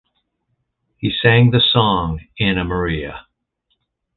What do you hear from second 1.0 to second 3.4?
sang the song "Annamaria".